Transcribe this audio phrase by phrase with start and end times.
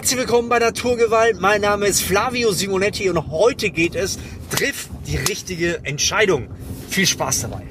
[0.00, 1.42] Herzlich willkommen bei Naturgewalt.
[1.42, 6.48] Mein Name ist Flavio Simonetti und heute geht es, triff die richtige Entscheidung.
[6.88, 7.64] Viel Spaß dabei.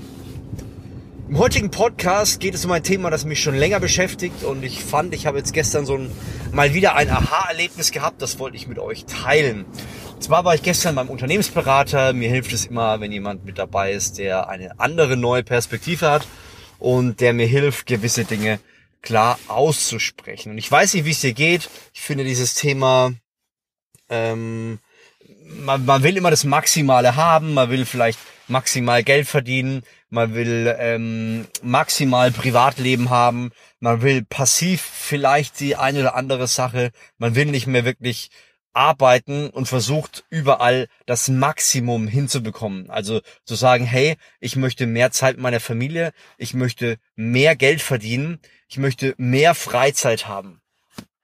[1.27, 4.83] Im heutigen Podcast geht es um ein Thema, das mich schon länger beschäftigt und ich
[4.83, 6.11] fand, ich habe jetzt gestern so ein,
[6.51, 9.65] mal wieder ein Aha-Erlebnis gehabt, das wollte ich mit euch teilen.
[10.13, 12.13] Und zwar war ich gestern beim Unternehmensberater.
[12.13, 16.27] Mir hilft es immer, wenn jemand mit dabei ist, der eine andere neue Perspektive hat
[16.77, 18.59] und der mir hilft, gewisse Dinge
[19.01, 20.51] klar auszusprechen.
[20.51, 21.69] Und ich weiß nicht, wie es dir geht.
[21.93, 23.13] Ich finde dieses Thema,
[24.09, 24.79] ähm,
[25.45, 30.75] man, man will immer das Maximale haben, man will vielleicht maximal Geld verdienen, man will
[30.79, 37.45] ähm, maximal Privatleben haben, man will passiv vielleicht die eine oder andere Sache, man will
[37.45, 38.31] nicht mehr wirklich
[38.73, 42.89] arbeiten und versucht überall das Maximum hinzubekommen.
[42.89, 47.81] Also zu sagen, hey, ich möchte mehr Zeit mit meiner Familie, ich möchte mehr Geld
[47.81, 50.61] verdienen, ich möchte mehr Freizeit haben.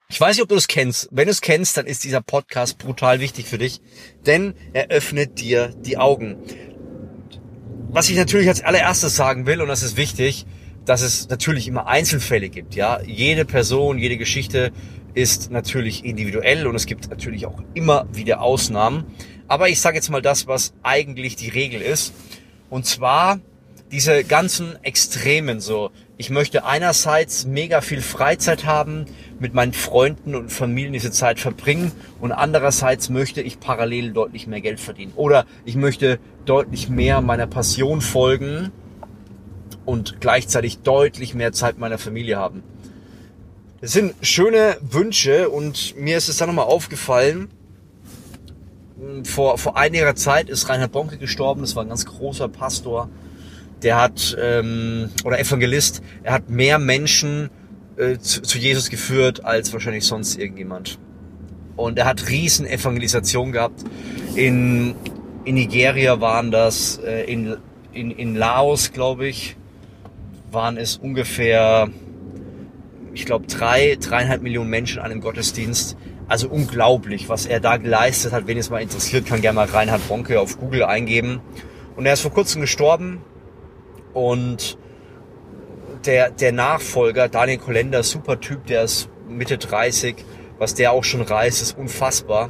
[0.08, 1.10] Ich weiß nicht, ob du es kennst.
[1.12, 3.82] Wenn du es kennst, dann ist dieser Podcast brutal wichtig für dich,
[4.26, 6.38] denn er öffnet dir die Augen.
[7.90, 10.46] Was ich natürlich als allererstes sagen will, und das ist wichtig,
[10.86, 13.02] dass es natürlich immer Einzelfälle gibt, ja.
[13.02, 14.72] Jede Person, jede Geschichte
[15.16, 19.06] ist natürlich individuell und es gibt natürlich auch immer wieder Ausnahmen.
[19.48, 22.14] Aber ich sage jetzt mal das, was eigentlich die Regel ist.
[22.70, 23.40] Und zwar
[23.92, 25.92] diese ganzen Extremen so.
[26.18, 29.06] Ich möchte einerseits mega viel Freizeit haben,
[29.40, 31.92] mit meinen Freunden und Familien diese Zeit verbringen
[32.22, 35.14] und andererseits möchte ich parallel deutlich mehr Geld verdienen.
[35.16, 38.72] Oder ich möchte deutlich mehr meiner Passion folgen
[39.86, 42.64] und gleichzeitig deutlich mehr Zeit meiner Familie haben.
[43.86, 47.50] Das sind schöne Wünsche und mir ist es dann nochmal aufgefallen,
[49.24, 53.12] vor, vor einiger Zeit ist Reinhard Bonke gestorben, das war ein ganz großer Pastor,
[53.84, 57.52] der hat, ähm, oder Evangelist, er hat mehr Menschen
[57.98, 60.98] äh, zu, zu Jesus geführt als wahrscheinlich sonst irgendjemand.
[61.76, 63.84] Und er hat riesen Evangelisation gehabt.
[64.34, 64.96] In,
[65.44, 67.56] in Nigeria waren das, äh, in,
[67.94, 69.56] in, in Laos, glaube ich,
[70.50, 71.92] waren es ungefähr
[73.16, 75.98] ich glaube, drei, dreieinhalb Millionen Menschen an einem Gottesdienst.
[76.28, 78.46] Also unglaublich, was er da geleistet hat.
[78.46, 81.40] Wenn es mal interessiert, kann gerne mal Reinhard Bonke auf Google eingeben.
[81.96, 83.22] Und er ist vor kurzem gestorben.
[84.14, 84.78] Und
[86.06, 90.18] der, der Nachfolger, Daniel Kolender, super Typ, der ist Mitte 30.
[90.58, 92.50] Was der auch schon reist, ist unfassbar.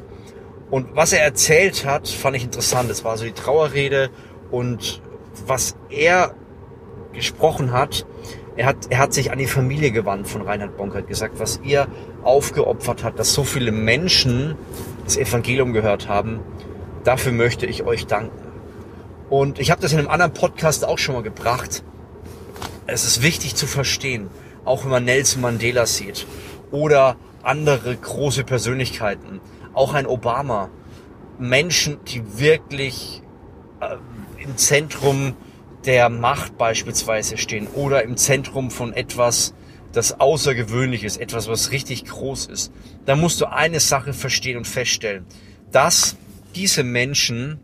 [0.71, 2.89] Und was er erzählt hat, fand ich interessant.
[2.89, 4.09] Es war so die Trauerrede
[4.49, 5.01] und
[5.45, 6.33] was er
[7.13, 8.05] gesprochen hat,
[8.57, 11.59] er hat, er hat sich an die Familie gewandt von Reinhard Bonk, hat gesagt, was
[11.63, 11.87] ihr
[12.23, 14.55] aufgeopfert hat, dass so viele Menschen
[15.03, 16.39] das Evangelium gehört haben,
[17.03, 18.45] dafür möchte ich euch danken.
[19.29, 21.83] Und ich habe das in einem anderen Podcast auch schon mal gebracht.
[22.87, 24.29] Es ist wichtig zu verstehen,
[24.63, 26.25] auch wenn man Nelson Mandela sieht
[26.71, 29.41] oder andere große Persönlichkeiten,
[29.73, 30.69] auch ein Obama,
[31.37, 33.21] Menschen, die wirklich
[33.81, 33.97] äh,
[34.41, 35.33] im Zentrum
[35.85, 39.53] der Macht beispielsweise stehen oder im Zentrum von etwas,
[39.91, 42.71] das außergewöhnlich ist, etwas, was richtig groß ist,
[43.05, 45.25] dann musst du eine Sache verstehen und feststellen,
[45.71, 46.15] dass
[46.55, 47.59] diese Menschen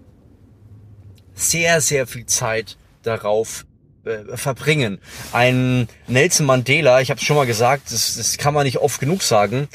[1.33, 3.65] sehr, sehr viel Zeit darauf
[4.03, 4.99] äh, verbringen.
[5.31, 8.99] Ein Nelson Mandela, ich habe es schon mal gesagt, das, das kann man nicht oft
[8.99, 9.67] genug sagen,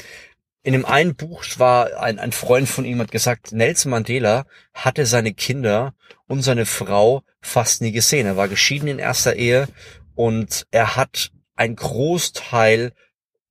[0.67, 5.05] in dem einen Buch war ein, ein Freund von ihm hat gesagt, Nelson Mandela hatte
[5.05, 5.93] seine Kinder
[6.27, 8.27] und seine Frau fast nie gesehen.
[8.27, 9.69] Er war geschieden in erster Ehe
[10.13, 12.91] und er hat ein Großteil,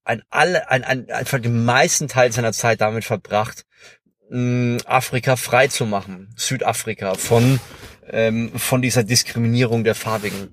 [0.05, 3.65] ein alle, ein, ein, einfach den meisten Teil seiner Zeit damit verbracht,
[4.85, 7.61] Afrika frei zu machen, Südafrika von
[8.11, 10.51] ähm, von dieser Diskriminierung der Farbigen.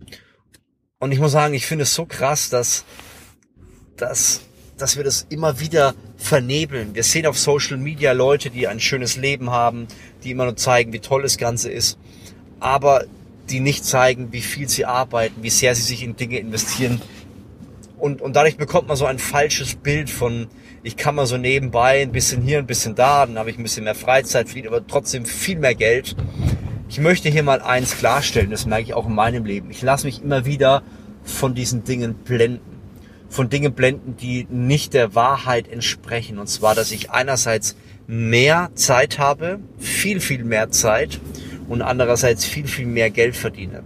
[0.97, 2.85] Und ich muss sagen, ich finde es so krass, dass
[3.97, 4.45] dass
[4.77, 6.95] dass wir das immer wieder vernebeln.
[6.95, 9.87] Wir sehen auf Social Media Leute, die ein schönes Leben haben,
[10.23, 11.97] die immer nur zeigen, wie toll das Ganze ist,
[12.59, 13.05] aber
[13.49, 17.01] die nicht zeigen, wie viel sie arbeiten, wie sehr sie sich in Dinge investieren.
[17.97, 20.47] Und, und dadurch bekommt man so ein falsches Bild von,
[20.81, 23.63] ich kann mal so nebenbei ein bisschen hier, ein bisschen da, dann habe ich ein
[23.63, 26.15] bisschen mehr Freizeit, verdiene aber trotzdem viel mehr Geld.
[26.89, 29.71] Ich möchte hier mal eins klarstellen, das merke ich auch in meinem Leben.
[29.71, 30.83] Ich lasse mich immer wieder
[31.23, 32.72] von diesen Dingen blenden
[33.33, 36.37] von Dingen blenden, die nicht der Wahrheit entsprechen.
[36.37, 37.75] Und zwar, dass ich einerseits
[38.05, 41.19] mehr Zeit habe, viel, viel mehr Zeit
[41.67, 43.81] und andererseits viel, viel mehr Geld verdiene.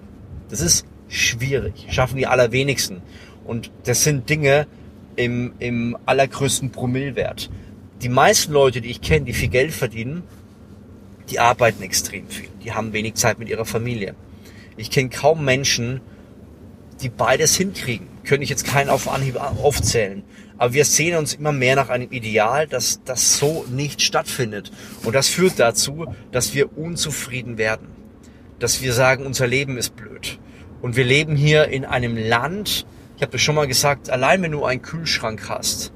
[0.49, 3.01] Das ist schwierig, schaffen die allerwenigsten.
[3.45, 4.67] Und das sind Dinge
[5.15, 7.49] im, im allergrößten Promillwert.
[8.01, 10.23] Die meisten Leute, die ich kenne, die viel Geld verdienen,
[11.29, 12.49] die arbeiten extrem viel.
[12.65, 14.13] Die haben wenig Zeit mit ihrer Familie.
[14.75, 16.01] Ich kenne kaum Menschen,
[17.01, 18.16] die beides hinkriegen.
[18.27, 20.23] Könnte ich jetzt keinen auf Anhieb aufzählen.
[20.57, 24.71] Aber wir sehen uns immer mehr nach einem Ideal, dass das so nicht stattfindet.
[25.05, 27.87] Und das führt dazu, dass wir unzufrieden werden.
[28.59, 30.39] Dass wir sagen, unser Leben ist blöd.
[30.81, 32.85] Und wir leben hier in einem Land,
[33.15, 35.93] ich habe das schon mal gesagt, allein wenn du einen Kühlschrank hast,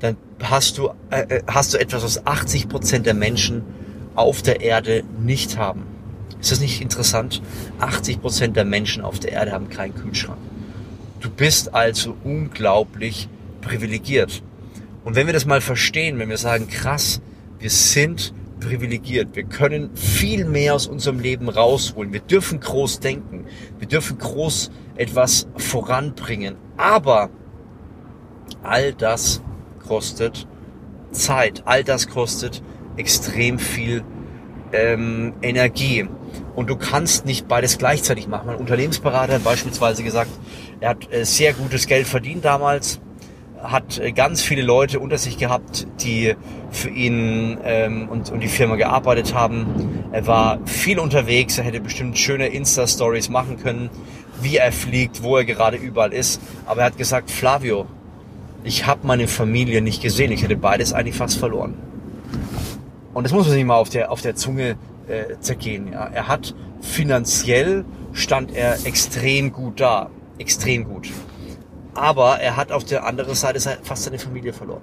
[0.00, 3.62] dann hast du, äh, äh hast du etwas, was 80 Prozent der Menschen
[4.14, 5.86] auf der Erde nicht haben.
[6.38, 7.40] Ist das nicht interessant?
[7.78, 10.38] 80 Prozent der Menschen auf der Erde haben keinen Kühlschrank.
[11.22, 13.28] Du bist also unglaublich
[13.60, 14.42] privilegiert.
[15.04, 17.22] Und wenn wir das mal verstehen, wenn wir sagen, krass,
[17.60, 23.46] wir sind privilegiert, wir können viel mehr aus unserem Leben rausholen, wir dürfen groß denken,
[23.78, 27.30] wir dürfen groß etwas voranbringen, aber
[28.64, 29.42] all das
[29.86, 30.48] kostet
[31.12, 32.62] Zeit, all das kostet
[32.96, 34.02] extrem viel
[34.72, 36.08] ähm, Energie.
[36.54, 38.46] Und du kannst nicht beides gleichzeitig machen.
[38.46, 40.30] Mein Unternehmensberater hat beispielsweise gesagt,
[40.80, 43.00] er hat äh, sehr gutes Geld verdient damals,
[43.62, 46.34] hat äh, ganz viele Leute unter sich gehabt, die
[46.70, 50.04] für ihn ähm, und, und die Firma gearbeitet haben.
[50.12, 53.88] Er war viel unterwegs, er hätte bestimmt schöne Insta-Stories machen können,
[54.42, 56.40] wie er fliegt, wo er gerade überall ist.
[56.66, 57.86] Aber er hat gesagt, Flavio,
[58.64, 60.32] ich habe meine Familie nicht gesehen.
[60.32, 61.74] Ich hätte beides eigentlich fast verloren.
[63.14, 64.76] Und das muss man sich mal auf der, auf der Zunge
[65.08, 65.92] äh, zergehen.
[65.92, 66.06] Ja.
[66.06, 70.10] Er hat finanziell stand er extrem gut da.
[70.38, 71.10] Extrem gut.
[71.94, 74.82] Aber er hat auf der anderen Seite fast seine Familie verloren.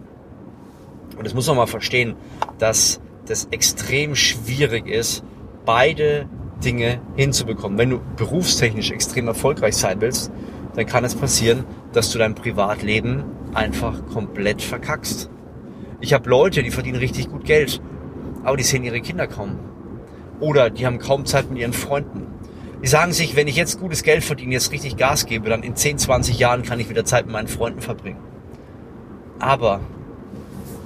[1.17, 2.15] Und das muss man mal verstehen,
[2.59, 5.23] dass das extrem schwierig ist,
[5.65, 6.27] beide
[6.63, 7.77] Dinge hinzubekommen.
[7.77, 10.31] Wenn du berufstechnisch extrem erfolgreich sein willst,
[10.75, 13.23] dann kann es passieren, dass du dein Privatleben
[13.53, 15.29] einfach komplett verkackst.
[15.99, 17.81] Ich habe Leute, die verdienen richtig gut Geld,
[18.43, 19.59] aber die sehen ihre Kinder kaum.
[20.39, 22.27] Oder die haben kaum Zeit mit ihren Freunden.
[22.81, 25.75] Die sagen sich, wenn ich jetzt gutes Geld verdiene, jetzt richtig Gas gebe, dann in
[25.75, 28.19] 10, 20 Jahren kann ich wieder Zeit mit meinen Freunden verbringen.
[29.39, 29.81] Aber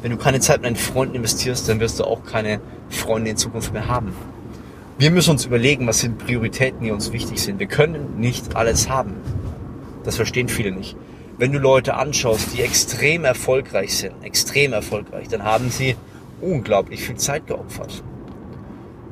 [0.01, 3.37] wenn du keine Zeit mit deinen Freunden investierst, dann wirst du auch keine Freunde in
[3.37, 4.13] Zukunft mehr haben.
[4.97, 7.59] Wir müssen uns überlegen, was sind Prioritäten, die uns wichtig sind.
[7.59, 9.15] Wir können nicht alles haben.
[10.03, 10.95] Das verstehen viele nicht.
[11.37, 15.95] Wenn du Leute anschaust, die extrem erfolgreich sind, extrem erfolgreich, dann haben sie
[16.41, 18.03] unglaublich viel Zeit geopfert.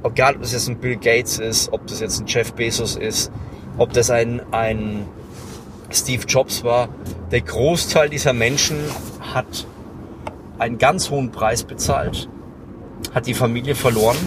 [0.03, 3.31] Egal, ob das jetzt ein Bill Gates ist, ob das jetzt ein Jeff Bezos ist,
[3.77, 5.05] ob das ein, ein
[5.91, 6.89] Steve Jobs war.
[7.31, 8.77] Der Großteil dieser Menschen
[9.33, 9.67] hat
[10.57, 12.29] einen ganz hohen Preis bezahlt,
[13.13, 14.17] hat die Familie verloren,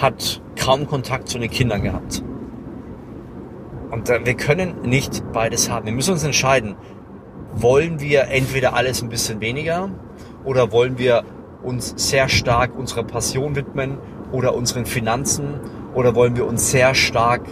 [0.00, 2.22] hat kaum Kontakt zu den Kindern gehabt.
[3.90, 5.84] Und wir können nicht beides haben.
[5.84, 6.76] Wir müssen uns entscheiden,
[7.54, 9.90] wollen wir entweder alles ein bisschen weniger
[10.44, 11.24] oder wollen wir
[11.62, 13.98] uns sehr stark unserer Passion widmen
[14.32, 15.60] oder unseren Finanzen
[15.94, 17.42] oder wollen wir uns sehr stark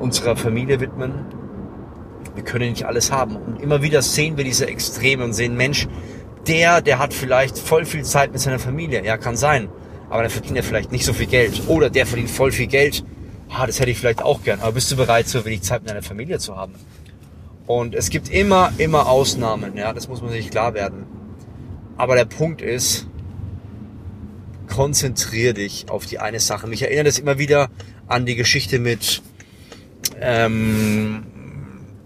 [0.00, 1.26] unserer Familie widmen?
[2.34, 3.36] Wir können nicht alles haben.
[3.36, 5.86] Und immer wieder sehen wir diese Extreme und sehen, Mensch,
[6.48, 9.04] der, der hat vielleicht voll viel Zeit mit seiner Familie.
[9.04, 9.68] Ja, kann sein.
[10.08, 11.62] Aber dann verdient er vielleicht nicht so viel Geld.
[11.68, 13.04] Oder der verdient voll viel Geld
[13.52, 15.90] ah, das hätte ich vielleicht auch gern, aber bist du bereit, so wenig Zeit mit
[15.90, 16.74] deiner Familie zu haben?
[17.66, 21.06] Und es gibt immer, immer Ausnahmen, ja, das muss man sich klar werden.
[21.96, 23.06] Aber der Punkt ist,
[24.72, 26.66] konzentrier dich auf die eine Sache.
[26.66, 27.70] Mich erinnert es immer wieder
[28.06, 29.22] an die Geschichte mit,
[30.18, 31.26] ähm,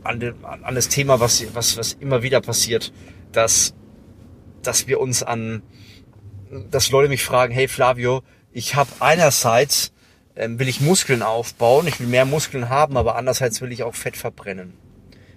[0.02, 2.92] an, den, an das Thema, was, was, was immer wieder passiert,
[3.30, 3.74] dass,
[4.62, 5.62] dass wir uns an,
[6.70, 9.92] dass Leute mich fragen, hey Flavio, ich habe einerseits
[10.34, 13.94] ähm, will ich Muskeln aufbauen, ich will mehr Muskeln haben, aber andererseits will ich auch
[13.94, 14.74] Fett verbrennen.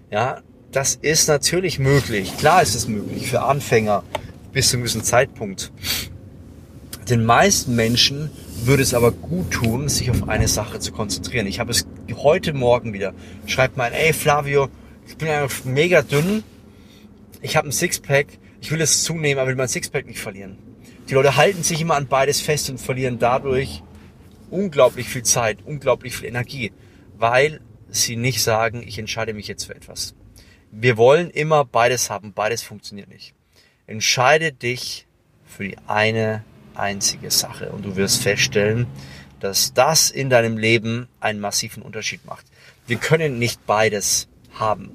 [0.10, 2.36] Ja, das ist natürlich möglich.
[2.38, 4.04] Klar ist es möglich für Anfänger
[4.52, 5.72] bis zu einem gewissen Zeitpunkt.
[7.10, 8.30] Den meisten Menschen
[8.64, 11.48] würde es aber gut tun, sich auf eine Sache zu konzentrieren.
[11.48, 13.14] Ich habe es heute Morgen wieder.
[13.48, 14.70] Schreibt mal, ey Flavio,
[15.08, 16.44] ich bin einfach mega dünn.
[17.42, 18.28] Ich habe ein Sixpack.
[18.62, 20.58] Ich will es zunehmen, aber will mein Sixpack nicht verlieren.
[21.10, 23.82] Die Leute halten sich immer an beides fest und verlieren dadurch
[24.52, 26.72] unglaublich viel Zeit, unglaublich viel Energie,
[27.18, 30.14] weil sie nicht sagen, ich entscheide mich jetzt für etwas.
[30.72, 33.34] Wir wollen immer beides haben, beides funktioniert nicht.
[33.88, 35.08] Entscheide dich
[35.44, 36.44] für die eine
[36.80, 38.88] einzige Sache und du wirst feststellen,
[39.40, 42.46] dass das in deinem Leben einen massiven Unterschied macht.
[42.88, 44.92] Wir können nicht beides haben.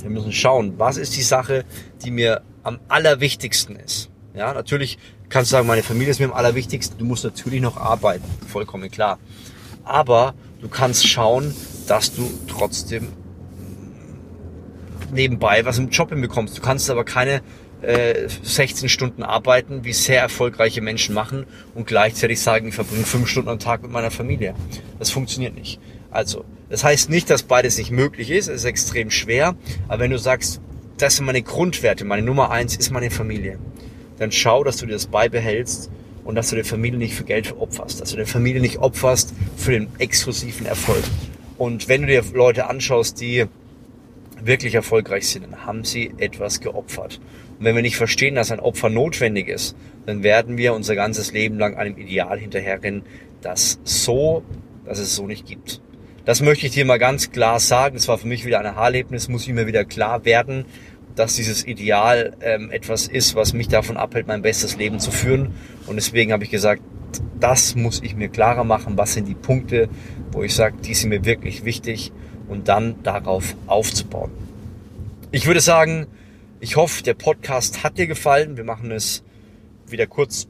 [0.00, 1.64] Wir müssen schauen, was ist die Sache,
[2.04, 4.10] die mir am allerwichtigsten ist.
[4.34, 6.98] Ja, natürlich kannst du sagen, meine Familie ist mir am allerwichtigsten.
[6.98, 9.18] Du musst natürlich noch arbeiten, vollkommen klar.
[9.84, 11.54] Aber du kannst schauen,
[11.86, 13.08] dass du trotzdem
[15.12, 16.56] nebenbei was im Job hinbekommst.
[16.56, 17.42] Du kannst aber keine
[17.82, 23.28] äh, 16 Stunden arbeiten, wie sehr erfolgreiche Menschen machen und gleichzeitig sagen, ich verbringe fünf
[23.28, 24.54] Stunden am Tag mit meiner Familie.
[24.98, 25.80] Das funktioniert nicht.
[26.10, 28.48] Also, das heißt nicht, dass beides nicht möglich ist.
[28.48, 29.54] Es ist extrem schwer.
[29.88, 30.60] Aber wenn du sagst,
[30.98, 32.04] das sind meine Grundwerte.
[32.04, 33.58] Meine Nummer eins ist meine Familie.
[34.18, 35.90] Dann schau, dass du dir das beibehältst
[36.24, 39.32] und dass du der Familie nicht für Geld opferst, dass du der Familie nicht opferst
[39.56, 41.02] für den exklusiven Erfolg.
[41.56, 43.46] Und wenn du dir Leute anschaust, die
[44.42, 47.20] wirklich erfolgreich sind, dann haben sie etwas geopfert.
[47.60, 49.76] Und wenn wir nicht verstehen, dass ein Opfer notwendig ist,
[50.06, 53.02] dann werden wir unser ganzes Leben lang einem Ideal hinterherrennen,
[53.42, 54.42] das so,
[54.86, 55.82] dass es so nicht gibt.
[56.24, 57.96] Das möchte ich dir mal ganz klar sagen.
[57.96, 60.64] Es war für mich wieder ein Haarlebnis, muss ich mir wieder klar werden,
[61.16, 65.54] dass dieses Ideal ähm, etwas ist, was mich davon abhält, mein bestes Leben zu führen.
[65.86, 66.80] Und deswegen habe ich gesagt,
[67.38, 68.96] das muss ich mir klarer machen.
[68.96, 69.90] Was sind die Punkte,
[70.32, 72.10] wo ich sage, die sind mir wirklich wichtig
[72.48, 74.30] und dann darauf aufzubauen.
[75.30, 76.06] Ich würde sagen,
[76.60, 78.56] ich hoffe, der Podcast hat dir gefallen.
[78.56, 79.24] Wir machen es
[79.86, 80.46] wieder kurz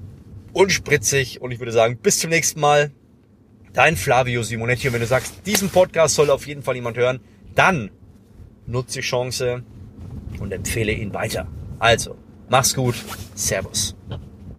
[0.53, 2.91] und spritzig und ich würde sagen, bis zum nächsten Mal.
[3.73, 4.89] Dein Flavio Simonetti.
[4.89, 7.21] Und wenn du sagst, diesen Podcast soll auf jeden Fall jemand hören,
[7.55, 7.91] dann
[8.67, 9.63] nutze die Chance
[10.41, 11.47] und empfehle ihn weiter.
[11.79, 12.17] Also,
[12.49, 12.97] mach's gut.
[13.37, 13.95] Servus.